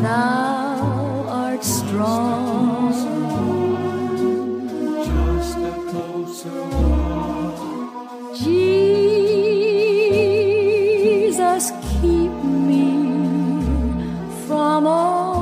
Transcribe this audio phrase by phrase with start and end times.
[0.00, 2.52] thou art strong.
[11.62, 11.70] Jesus,
[12.00, 12.86] keep me
[14.46, 15.41] from all.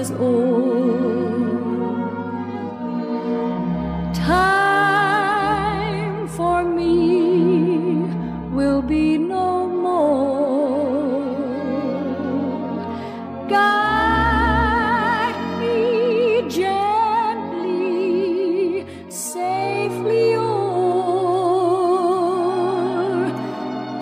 [0.00, 1.74] is old.
[4.14, 8.06] Time for me
[8.56, 11.20] will be no more.
[13.54, 18.06] Guide me gently,
[19.10, 20.48] safely o'er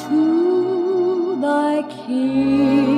[0.06, 2.97] to thy king.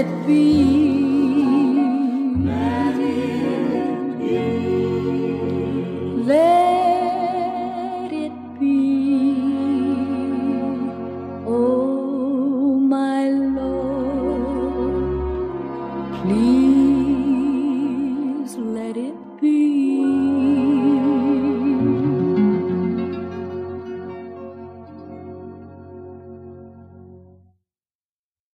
[0.00, 0.89] it be?